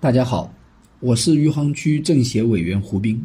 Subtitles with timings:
[0.00, 0.50] 大家好，
[1.00, 3.22] 我是余杭区政协委员胡斌。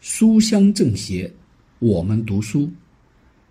[0.00, 1.32] 书香政协，
[1.78, 2.68] 我们读书。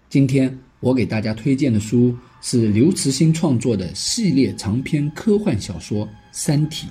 [0.09, 6.87] 今天我给大家推荐的书是刘慈欣创作的系列长篇科幻小说《三体》。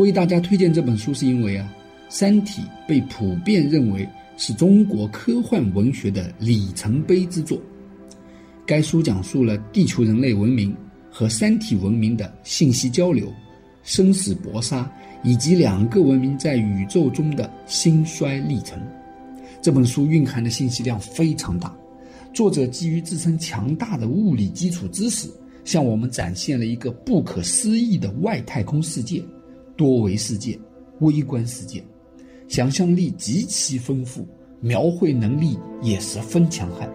[0.00, 1.70] 为大家推荐这本书，是因为啊，
[2.08, 7.60] 《三体》被普遍认为是中国科幻文学的里程碑之作。
[8.64, 10.74] 该书讲述了地球人类文明
[11.10, 13.30] 和三体文明的信息交流、
[13.90, 14.88] 生死搏杀，
[15.24, 18.80] 以及两个文明在宇宙中的兴衰历程。
[19.60, 21.76] 这本书蕴含的信息量非常大，
[22.32, 25.28] 作者基于自身强大的物理基础知识，
[25.64, 29.20] 向我们展现了一个不可思议的外太空世界、
[29.76, 30.56] 多维世界、
[31.00, 31.82] 微观世界，
[32.46, 34.24] 想象力极其丰富，
[34.60, 36.88] 描绘能力也十分强悍。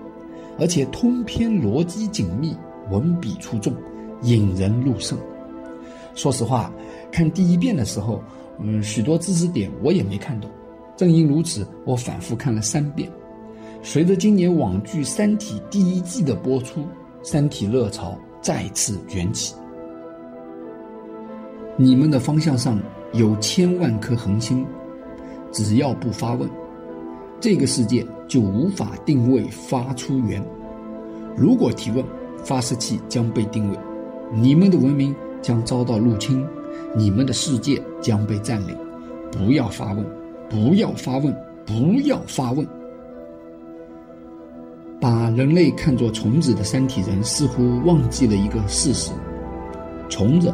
[0.57, 2.55] 而且通篇逻辑紧密，
[2.89, 3.73] 文笔出众，
[4.23, 5.19] 引人入胜。
[6.15, 6.71] 说实话，
[7.11, 8.23] 看第一遍的时候，
[8.59, 10.49] 嗯，许多知识点我也没看懂。
[10.97, 13.11] 正因如此，我反复看了三遍。
[13.83, 16.81] 随着今年网剧《三体》第一季的播出，
[17.21, 19.53] 《三体》热潮再次卷起。
[21.77, 22.79] 你们的方向上
[23.11, 24.65] 有千万颗恒星，
[25.51, 26.49] 只要不发问。
[27.41, 30.41] 这个世界就无法定位发出源。
[31.35, 32.03] 如果提问，
[32.41, 33.77] 发射器将被定位，
[34.31, 35.13] 你们的文明
[35.45, 36.43] 将遭到入侵，
[36.95, 38.75] 你们的世界将被占领。
[39.31, 40.03] 不要发问，
[40.49, 41.31] 不要发问，
[41.67, 42.65] 不要发问。
[44.99, 49.11] 把人类看作虫子的三体人似乎忘记了一个事实：
[50.09, 50.51] 虫子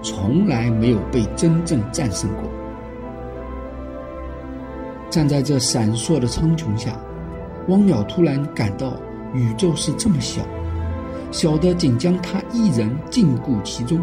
[0.00, 2.44] 从来没有被真正战胜过。
[5.10, 6.98] 站在这闪烁的苍穹下，
[7.68, 8.94] 汪淼突然感到
[9.34, 10.40] 宇宙是这么小，
[11.30, 14.00] 小的仅将他一人禁锢其中。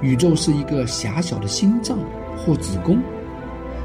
[0.00, 1.98] 宇宙是一个狭小的心脏
[2.36, 3.00] 或子宫，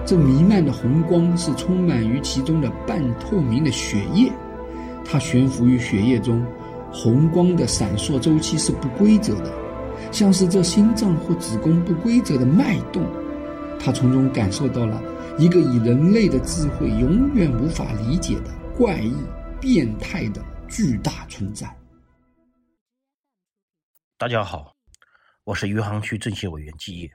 [0.06, 4.32] 这弥漫的红光是充满于其中的半透明的血液，
[5.04, 6.46] 它悬浮于血液中，
[6.92, 9.52] 红光的闪烁周期是不规则的，
[10.12, 13.04] 像是这心脏或子宫不规则的脉动。
[13.80, 15.02] 他从中感受到了。
[15.38, 19.16] 一个以人类的智慧永远无法理解的怪异、
[19.62, 21.74] 变态的巨大存在。
[24.18, 24.74] 大家好，
[25.44, 27.12] 我是余杭区政协委员季业，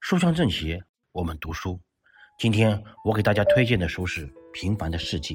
[0.00, 0.82] 书香政协，
[1.12, 1.78] 我们读书。
[2.38, 5.34] 今天我给大家推荐的书是《平凡的世界》。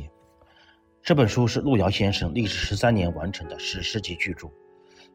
[1.03, 4.47] 这本书是路遥先生历时十三年完成的史诗级巨著。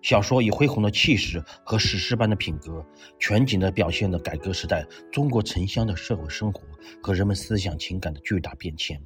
[0.00, 2.86] 小说以恢宏的气势和史诗般的品格，
[3.18, 6.62] 全景地表现了改革时代中国城乡的社会生活
[7.02, 9.02] 和人们思想情感的巨大变迁。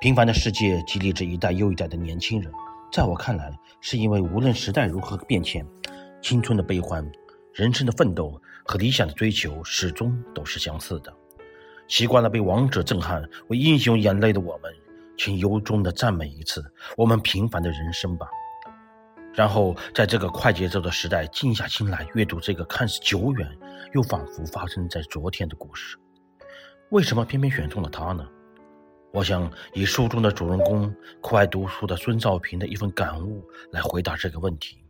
[0.00, 2.50] 平凡的世界激励着一代又一代的年轻人。
[2.90, 5.66] 在我看来，是因为无论时代如何变迁，
[6.22, 7.06] 青春的悲欢、
[7.56, 11.10] 人生的奋斗和理想的追求始终都是相似的。
[11.88, 14.70] 习惯了被王者震撼、为英雄眼泪的我们，
[15.16, 16.62] 请由衷地赞美一次
[16.98, 18.28] 我们平凡的人生吧。
[19.32, 23.48] 然后，在这个快节奏的时代，静下心来阅读这个看似久远
[23.94, 25.96] 又仿佛发生在昨天的故事。
[26.90, 28.28] 为什么偏偏选中了他呢？
[29.14, 34.84] 我想以书中的主人公酷爱读书的孙兆平的一份感悟来回答这个问题。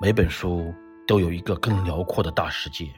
[0.00, 0.74] 每本书
[1.06, 2.88] 都有一个更辽阔的大世界，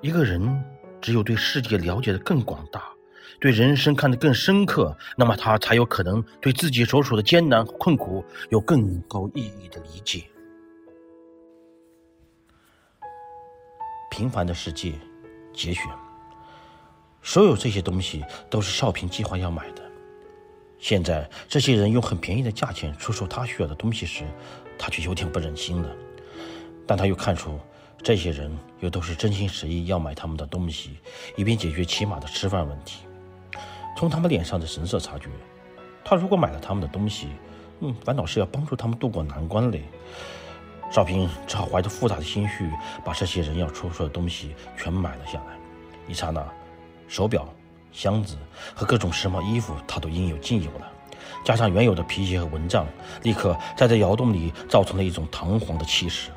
[0.00, 0.64] 一个人
[1.00, 2.82] 只有对世界了解的更广大。
[3.40, 10.24] 对人生看得更深刻，那么他才有可能对自己所处的艰难困苦有更高意义的理解。
[14.10, 14.92] 平凡的世界，
[15.52, 15.84] 节选。
[17.22, 19.82] 所有这些东西都是少平计划要买的。
[20.78, 24.24] 现在这些人用很便宜的价钱出售他需要的东西时，
[24.78, 25.96] 他却有点不忍心了。
[26.86, 27.58] 但他又看出，
[28.02, 30.98] 这些人又都是真心实意要买他们的东西，
[31.36, 33.06] 以便解决起码的吃饭问题。
[33.96, 35.28] 从他们脸上的神色察觉，
[36.04, 37.28] 他如果买了他们的东西，
[37.80, 39.84] 嗯，反倒是要帮助他们渡过难关嘞。
[40.90, 42.70] 少平只好怀着复杂的心绪，
[43.04, 45.56] 把这些人要出售的东西全买了下来。
[46.06, 46.46] 一刹那，
[47.08, 47.48] 手表、
[47.90, 48.36] 箱子
[48.74, 50.92] 和各种时髦衣服，他都应有尽有了。
[51.44, 52.86] 加上原有的皮鞋和蚊帐，
[53.22, 56.30] 立刻在这窑洞里造成了一种堂皇的气势。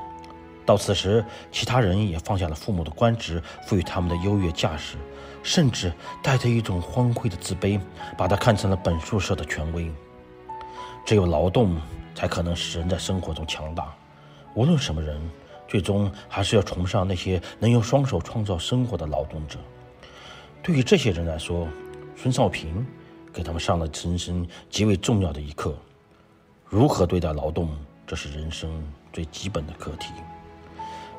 [0.67, 4.97] 到此时，其他人也放下了父母的官职赋予他们的优越架势。
[5.43, 7.79] 甚至带着一种荒废的自卑，
[8.17, 9.89] 把它看成了本宿舍的权威。
[11.05, 11.79] 只有劳动，
[12.13, 13.95] 才可能使人在生活中强大。
[14.55, 15.17] 无论什么人，
[15.65, 19.57] 最终还是要崇尚那些能用双手创造生活的劳动者。
[20.61, 21.65] 对于这些人来说，
[22.17, 22.85] 孙少平
[23.31, 25.77] 给他们上了人生极为重要的一课：
[26.65, 27.69] 如何对待劳动，
[28.05, 28.69] 这是人生
[29.13, 30.07] 最基本的课题。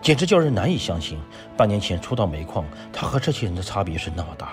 [0.00, 1.18] 简直叫人难以相信。
[1.56, 4.52] 半年前初到煤矿，他和这些人的差别是那么大，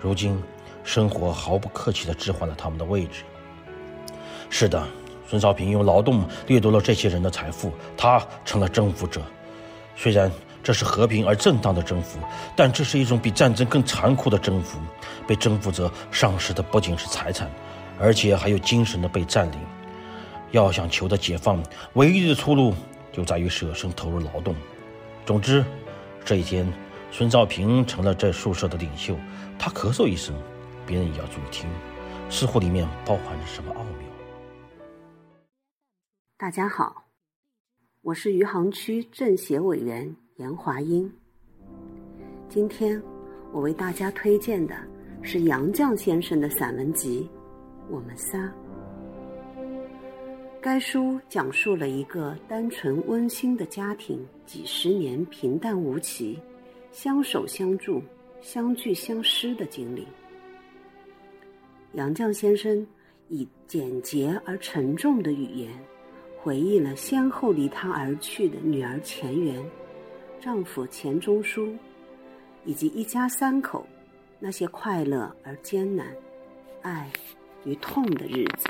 [0.00, 0.42] 如今
[0.84, 3.24] 生活毫不客气地置换了他们的位置。
[4.48, 4.86] 是的，
[5.28, 9.20] 孙少平用劳动掠夺了这些人的财富，他成了征服者。
[9.96, 10.30] 虽然
[10.62, 12.18] 这是和平而正当的征服，
[12.54, 14.78] 但这是一种比战争更残酷的征服。
[15.26, 17.50] 被征服者丧失的不仅是财产，
[17.98, 19.58] 而且还有精神的被占领。
[20.52, 21.60] 要想求得解放，
[21.94, 22.72] 唯一的出路
[23.12, 24.54] 就在于舍身投入劳动。
[25.26, 25.64] 总之，
[26.24, 26.72] 这一天，
[27.10, 29.16] 孙兆平成了这宿舍的领袖。
[29.58, 30.32] 他咳嗽一声，
[30.86, 31.68] 别人也要注意听，
[32.30, 34.08] 似乎里面包含着什么奥妙。
[36.38, 37.06] 大家好。
[38.02, 41.12] 我是余杭区政协委员严华英。
[42.48, 43.02] 今天
[43.52, 44.76] 我为大家推荐的
[45.22, 47.28] 是杨绛先生的散文集
[47.92, 48.38] 《我们仨》。
[50.66, 56.36] 该书讲述了一个单纯温馨的家庭几十年平淡无奇、
[56.90, 58.02] 相守相助、
[58.40, 60.04] 相聚相失的经历。
[61.92, 62.84] 杨绛先生
[63.28, 65.70] 以简洁而沉重的语言。
[66.36, 69.64] 回忆了先后离他而去的女儿钱媛、
[70.40, 71.72] 丈夫钱钟书，
[72.64, 73.86] 以及一家三口
[74.40, 76.08] 那些快乐而艰难、
[76.82, 77.08] 爱
[77.64, 78.68] 与痛的日子。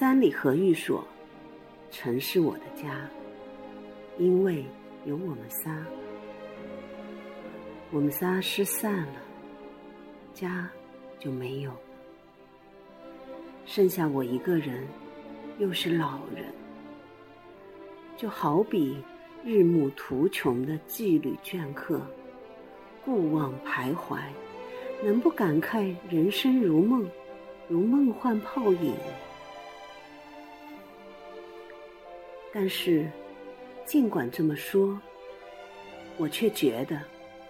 [0.00, 1.06] 三里河玉说
[1.92, 3.06] ：“城是我的家，
[4.16, 4.64] 因为
[5.04, 5.76] 有我们仨。
[7.90, 9.20] 我们仨失散了，
[10.32, 10.66] 家
[11.18, 11.70] 就没有。”
[13.66, 14.88] 剩下我一个人，
[15.58, 16.46] 又是老人，
[18.16, 18.96] 就好比
[19.44, 22.00] 日暮途穷的羁旅倦客，
[23.04, 24.18] 故望徘徊，
[25.04, 27.06] 能不感慨人生如梦，
[27.68, 28.94] 如梦幻泡影？
[32.52, 33.10] 但是，
[33.84, 35.00] 尽管这么说，
[36.16, 37.00] 我却觉得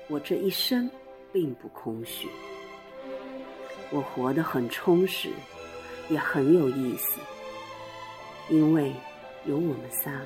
[0.08, 0.90] 我这一生
[1.32, 2.28] 并不空虚，
[3.90, 5.30] 我活得很充实。
[6.08, 7.20] 也很有意思，
[8.48, 8.92] 因为
[9.46, 10.20] 有我们仨，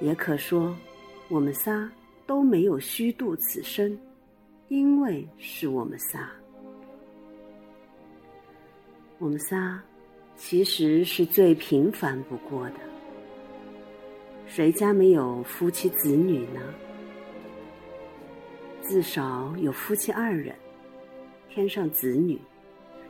[0.00, 0.76] 也可说
[1.28, 1.88] 我们仨
[2.26, 3.96] 都没有虚度此生，
[4.66, 6.28] 因为是我们仨。
[9.18, 9.80] 我们仨
[10.36, 12.76] 其实是最平凡不过的，
[14.46, 16.60] 谁家没有夫妻子女呢？
[18.82, 20.54] 至少有夫妻二人，
[21.48, 22.40] 添上子女。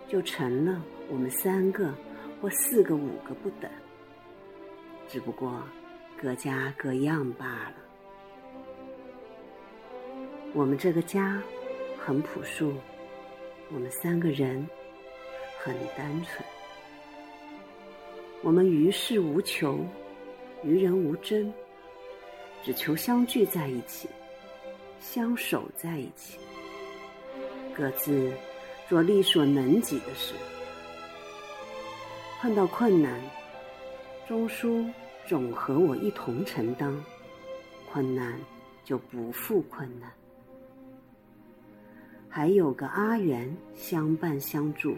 [0.07, 1.93] 就成了我们三个
[2.39, 3.69] 或四个、五个不等，
[5.09, 5.63] 只不过
[6.21, 7.75] 各家各样罢了。
[10.53, 11.43] 我们这个家
[11.99, 12.75] 很朴素，
[13.73, 14.69] 我们三个人
[15.59, 16.54] 很单纯。
[18.45, 19.81] 我们于事无求，
[20.63, 21.51] 于人无争，
[22.63, 24.07] 只求相聚在一起，
[25.01, 26.39] 相守在一起，
[27.75, 28.31] 各自。
[28.87, 30.35] 做力所能及的事，
[32.39, 33.19] 碰到困难，
[34.29, 34.85] 钟书
[35.27, 36.95] 总和我一同承担，
[37.91, 38.39] 困难
[38.85, 40.13] 就不负困难。
[42.29, 44.95] 还有个阿元相伴相助，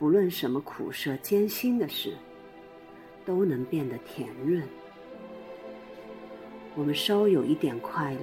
[0.00, 2.16] 不论什么苦涩艰辛的事，
[3.26, 4.66] 都能变得甜润。
[6.74, 8.20] 我们稍有一点快乐，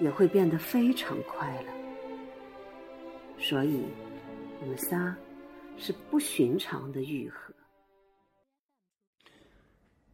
[0.00, 1.68] 也会变得非常快乐。
[3.38, 3.82] 所以，
[4.62, 5.14] 我们仨
[5.76, 7.52] 是不寻常的愈合。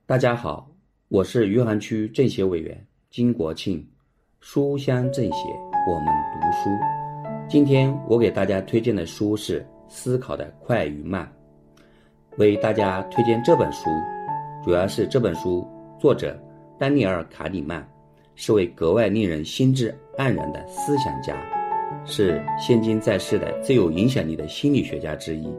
[0.07, 0.69] 大家好，
[1.07, 3.89] 我是余杭区政协委员金国庆，
[4.41, 5.39] 书香政协，
[5.89, 7.49] 我们读书。
[7.49, 11.31] 今天我给大家推荐的书是《思考的快与慢》。
[12.39, 13.91] 为大家推荐这本书，
[14.65, 15.67] 主要是这本书
[15.99, 16.39] 作者
[16.79, 17.87] 丹尼尔·卡里曼
[18.37, 21.37] 是位格外令人心智黯然的思想家。
[22.05, 25.53] 是现今在世的最有影响力的心理学家之一。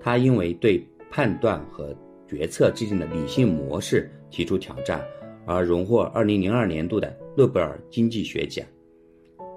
[0.00, 1.94] 他因为对判断和
[2.28, 5.02] 决策制定的理性模式提出挑战，
[5.46, 8.64] 而荣获2002年度的诺贝尔经济学奖。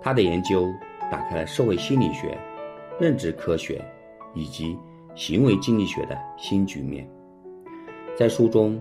[0.02, 0.66] 他的研究
[1.12, 2.38] 打开了社会心理学、
[3.00, 3.84] 认知科学
[4.34, 4.78] 以及
[5.16, 7.10] 行为经济学的新局面。
[8.16, 8.80] 在书中，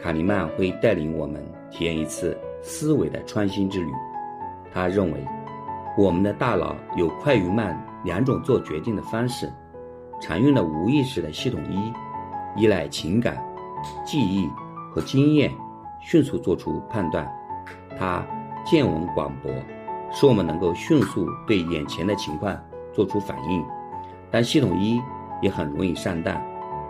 [0.00, 3.90] 卡尼曼会带领我们体验一次思维的创新之旅。
[4.72, 5.24] 他认为。
[5.96, 9.52] 我们的大脑有快与慢两种做决定的方式，
[10.20, 11.92] 常用的无意识的系统一，
[12.54, 13.44] 依赖情感、
[14.06, 14.48] 记忆
[14.92, 15.52] 和经验，
[16.00, 17.28] 迅速做出判断。
[17.98, 18.24] 它
[18.64, 19.50] 见闻广博，
[20.12, 22.56] 使我们能够迅速对眼前的情况
[22.92, 23.64] 做出反应。
[24.30, 25.00] 但系统一
[25.42, 26.40] 也很容易上当，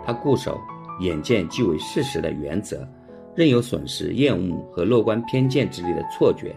[0.05, 0.59] 它固守
[0.99, 2.87] 眼见即为事实的原则，
[3.35, 6.55] 任由损失、厌恶和乐观偏见之类的错觉，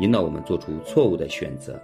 [0.00, 1.80] 引导我们做出错误的选择。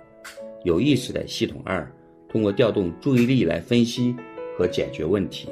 [0.64, 1.90] 有意识的系统二，
[2.28, 4.14] 通过调动注意力来分析
[4.59, 5.49] 和解决问题，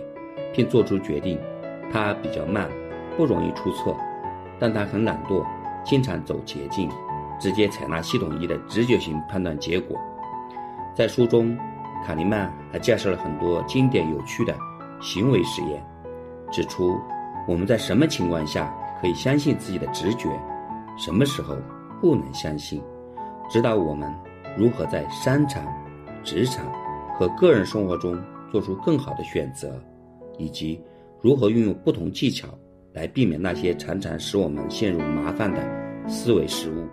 [0.52, 1.38] 并做出决定。
[1.90, 2.68] 它比较慢，
[3.16, 3.96] 不容易出错，
[4.58, 5.42] 但它很懒惰，
[5.84, 6.90] 经常走捷径，
[7.40, 9.98] 直接采纳系统一的直觉型判断结果。
[10.94, 11.56] 在书中，
[12.04, 14.56] 卡尼曼还介绍了很多经典有趣的
[15.00, 15.84] 行为实验，
[16.50, 16.98] 指出
[17.46, 20.28] 我们在什么情况下可以相信自己的直觉，
[20.96, 21.56] 什么时候
[22.00, 22.82] 不能相信，
[23.50, 24.12] 指导我们
[24.56, 25.62] 如何在商场、
[26.24, 26.64] 职场
[27.18, 29.80] 和个人生活中做出更好的选择，
[30.38, 30.82] 以及
[31.20, 32.48] 如何运用不同技巧
[32.94, 36.88] 来避免那些常常使我们陷入麻烦的思维失误。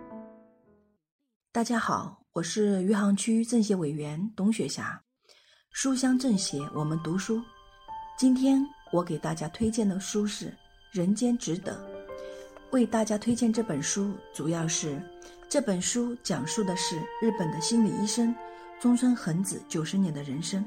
[1.51, 2.25] 大家好。
[2.35, 5.01] 我是余杭区政协委员董雪霞，
[5.71, 7.41] 书香政协，我们读书。
[8.17, 8.61] 今天
[8.91, 10.47] 我给大家推荐的书是
[10.91, 11.71] 《人间值得》。
[12.71, 15.01] 为大家推荐这本书，主要是
[15.47, 18.35] 这本书讲述的是日本的心理医生
[18.81, 20.61] 中村恒子九十年的人生。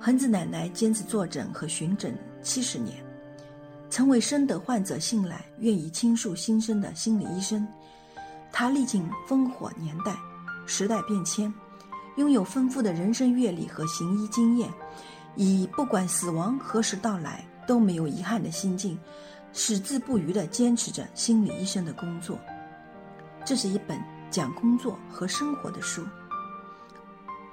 [0.00, 2.12] 恒子奶奶坚持坐诊和巡诊
[2.42, 3.04] 七十年，
[3.88, 7.64] 成为深得患者信赖、愿意倾诉心声的心理医生。
[8.50, 10.16] 她历经烽火年代。
[10.66, 11.52] 时代变迁，
[12.16, 14.70] 拥有丰富的人生阅历和行医经验，
[15.36, 18.98] 以不管死亡何时到来都没有遗憾的心境，
[19.52, 22.38] 矢志不渝地坚持着心理医生的工作。
[23.44, 24.00] 这是一本
[24.30, 26.06] 讲工作和生活的书，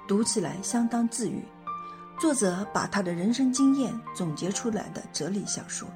[0.06, 1.42] 读起来相当治愈。
[2.18, 5.88] 作者把他的人生经验总结出来的哲理小说，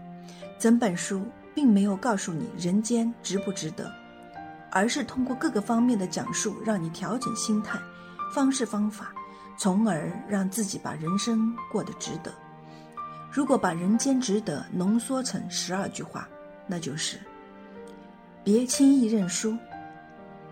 [0.58, 1.22] 整本书
[1.54, 3.92] 并没有告诉你人间值不值得。
[4.74, 7.78] 而是通过各个方面的讲述，让你调整心态、
[8.34, 9.12] 方式方法，
[9.56, 12.34] 从而让自己把人生过得值得。
[13.30, 16.28] 如果把人间值得浓缩成十二句话，
[16.66, 17.18] 那就是：
[18.42, 19.56] 别轻易认输，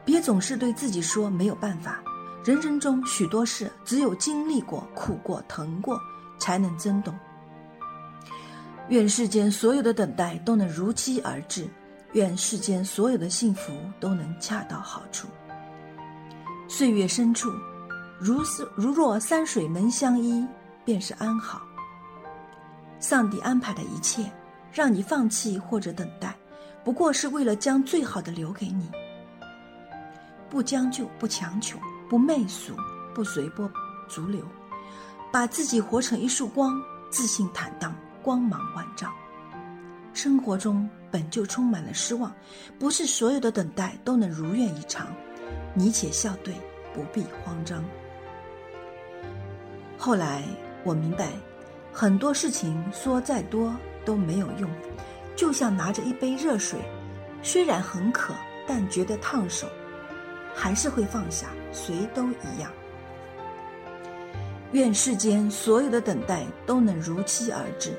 [0.05, 2.00] 别总是对自己说没有办法。
[2.45, 6.00] 人生中许多事，只有经历过、苦过、疼过，
[6.38, 7.12] 才能真懂。
[8.88, 11.69] 愿世间所有的等待都能如期而至。
[12.12, 15.28] 愿世间所有的幸福都能恰到好处。
[16.69, 17.50] 岁月深处，
[18.19, 20.47] 如是如若山水能相依，
[20.85, 21.62] 便是安好。
[23.00, 24.31] 上帝安排的一切，
[24.73, 26.35] 让你放弃或者等待，
[26.85, 28.90] 不过是为了将最好的留给你。
[30.49, 31.78] 不将就，不强求，
[32.09, 32.75] 不媚俗，
[33.14, 33.71] 不随波
[34.09, 34.45] 逐流，
[35.33, 39.11] 把自己活成一束光，自信坦荡，光芒万丈。
[40.12, 42.35] 生活中本就充满了失望，
[42.78, 45.14] 不是所有的等待都能如愿以偿。
[45.75, 46.54] 你且笑对，
[46.92, 47.85] 不必慌张。
[49.97, 50.42] 后来
[50.83, 51.28] 我明白，
[51.92, 53.73] 很多事情说再多
[54.04, 54.69] 都没有用，
[55.37, 56.81] 就像拿着一杯热水，
[57.42, 58.35] 虽然很渴，
[58.66, 59.69] 但觉得烫手，
[60.54, 61.47] 还是会放下。
[61.73, 62.71] 谁都一样。
[64.73, 67.92] 愿世间所有的等待都能如期而至。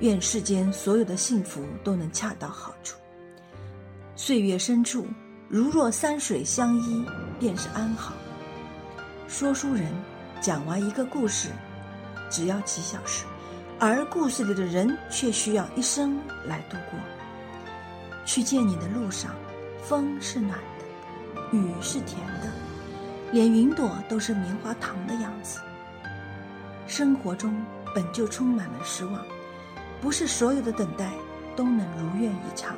[0.00, 2.96] 愿世间所有的幸福都能恰到好处。
[4.16, 5.06] 岁月深处，
[5.48, 7.04] 如若山水相依，
[7.38, 8.14] 便是安好。
[9.28, 9.86] 说书人
[10.40, 11.50] 讲完一个故事，
[12.30, 13.24] 只要几小时，
[13.78, 16.98] 而故事里的人却需要一生来度过。
[18.24, 19.34] 去见你的路上，
[19.82, 22.50] 风是暖的，雨是甜的，
[23.32, 25.60] 连云朵都是棉花糖的样子。
[26.86, 27.54] 生活中
[27.94, 29.22] 本就充满了失望。
[30.00, 31.10] 不是所有的等待
[31.54, 32.74] 都能如愿以偿，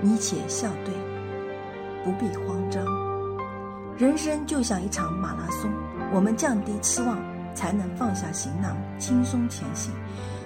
[0.00, 0.94] 你且笑对，
[2.04, 2.84] 不必慌张。
[3.98, 5.70] 人生就像一场马拉松，
[6.12, 7.18] 我们降低期望，
[7.54, 9.92] 才能放下行囊，轻松前行。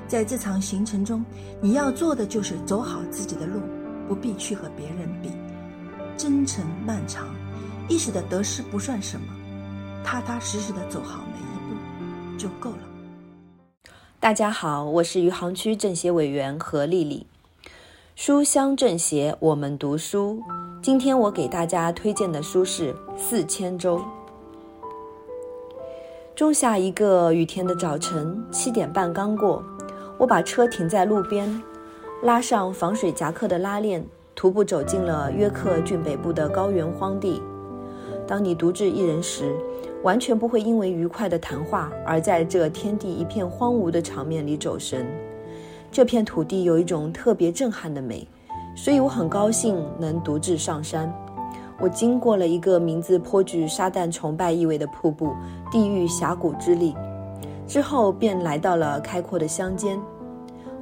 [0.09, 1.25] 在这场行程中，
[1.61, 3.61] 你要做的就是走好自己的路，
[4.09, 5.31] 不必去和别人比。
[6.17, 7.27] 征程漫长，
[7.89, 9.27] 一时的得失不算什么，
[10.03, 12.92] 踏踏实实的走好每一步就够了。
[14.23, 17.27] 大家好，我是余杭区政协委员何丽丽。
[18.15, 20.41] 书香政协，我们读书。
[20.81, 23.99] 今天我给大家推荐的书是《四千周》。
[26.37, 29.61] 仲夏一个雨天的早晨，七点半刚过，
[30.19, 31.61] 我把车停在路边，
[32.23, 37.43] 拉上防水夹克的拉链，徒步走进了约克郡北部的高原荒地。
[38.25, 39.53] 当你独自一人时，
[40.03, 45.07] 完全不会因为愉快的谈话而在这天地一片荒芜的场面里走神。
[45.91, 48.27] 这片土地有一种特别震撼的美，
[48.75, 51.13] 所以我很高兴能独自上山。
[51.79, 55.35] 我经过了一个名字颇具撒旦崇拜意味的瀑布——
[55.71, 56.95] 地狱峡谷之力，
[57.67, 60.01] 之后便来到了开阔的乡间。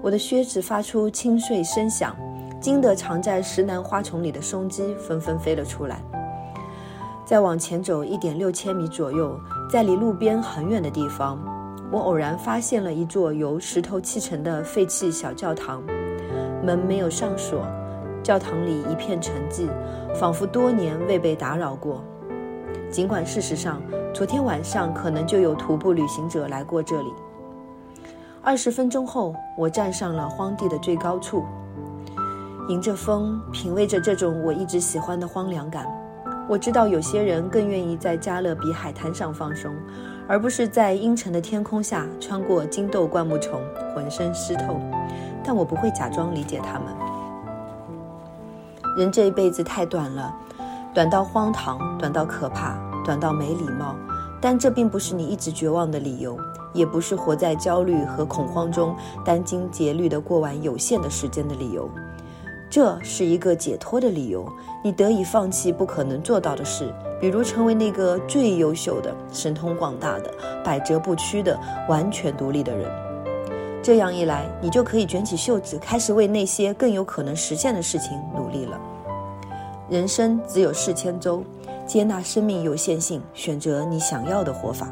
[0.03, 2.15] 我的靴子发出清脆声响，
[2.61, 6.01] 惊得藏在石楠花丛里的松鸡纷纷飞了出来。
[7.31, 9.39] 再往前走一点六千米左右，
[9.71, 11.39] 在离路边很远的地方，
[11.89, 15.81] 我偶然发现了一座由石头砌成的废弃小教堂，
[16.61, 17.65] 门没有上锁，
[18.21, 19.69] 教堂里一片沉寂，
[20.13, 22.03] 仿佛多年未被打扰过。
[22.91, 23.81] 尽管事实上，
[24.13, 27.13] 昨天晚上可能就有徒步旅行者来过这里。
[28.43, 31.45] 二十分钟后，我站上了荒地的最高处，
[32.69, 35.87] 迎着风，品味着这种我一直喜欢的荒凉感。
[36.51, 39.73] 我知道有些人更愿意在加勒比海滩上放松，
[40.27, 43.63] 而不是在阴沉的天空下穿过金豆灌木丛，
[43.95, 44.81] 浑身湿透。
[45.45, 46.89] 但我不会假装理解他们。
[48.97, 50.35] 人这一辈子太短了，
[50.93, 53.95] 短到荒唐，短到可怕，短到没礼貌。
[54.41, 56.37] 但这并不是你一直绝望的理由，
[56.73, 58.93] 也不是活在焦虑和恐慌中
[59.25, 61.89] 殚精竭虑地过完有限的时间的理由。
[62.71, 64.49] 这是一个解脱的理由，
[64.81, 70.33] 你得以放弃不可能做到的事，比如成为那个最优秀的、神通广大的、
[70.65, 71.59] 百折不屈的、
[71.89, 72.89] 完全独立的人。
[73.83, 78.81] 这样一来，你就可以卷起袖子，开始为那些更有可能实现的事情努力了。
[79.89, 81.43] 人生只有四千周，
[81.85, 84.87] 接纳生命有限性，选择你想要的活法。